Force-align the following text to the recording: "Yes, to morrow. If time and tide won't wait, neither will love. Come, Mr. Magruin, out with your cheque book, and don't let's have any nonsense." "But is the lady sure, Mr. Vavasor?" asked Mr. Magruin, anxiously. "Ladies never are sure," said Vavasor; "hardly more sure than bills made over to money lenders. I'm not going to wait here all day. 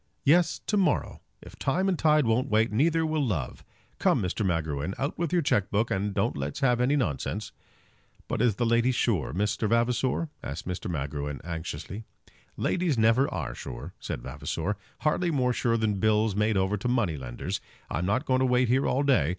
"Yes, 0.23 0.57
to 0.65 0.77
morrow. 0.77 1.21
If 1.43 1.57
time 1.59 1.87
and 1.87 1.93
tide 1.99 2.25
won't 2.25 2.49
wait, 2.49 2.71
neither 2.71 3.05
will 3.05 3.23
love. 3.23 3.63
Come, 3.99 4.19
Mr. 4.23 4.43
Magruin, 4.43 4.95
out 4.97 5.15
with 5.19 5.31
your 5.31 5.43
cheque 5.43 5.69
book, 5.69 5.91
and 5.91 6.11
don't 6.11 6.35
let's 6.35 6.61
have 6.61 6.81
any 6.81 6.95
nonsense." 6.95 7.51
"But 8.27 8.41
is 8.41 8.55
the 8.55 8.65
lady 8.65 8.91
sure, 8.91 9.31
Mr. 9.31 9.69
Vavasor?" 9.69 10.29
asked 10.41 10.67
Mr. 10.67 10.89
Magruin, 10.89 11.39
anxiously. 11.43 12.03
"Ladies 12.57 12.97
never 12.97 13.31
are 13.31 13.53
sure," 13.53 13.93
said 13.99 14.23
Vavasor; 14.23 14.75
"hardly 15.01 15.29
more 15.29 15.53
sure 15.53 15.77
than 15.77 15.99
bills 15.99 16.35
made 16.35 16.57
over 16.57 16.77
to 16.77 16.87
money 16.87 17.15
lenders. 17.15 17.61
I'm 17.87 18.07
not 18.07 18.25
going 18.25 18.39
to 18.39 18.45
wait 18.47 18.69
here 18.69 18.87
all 18.87 19.03
day. 19.03 19.29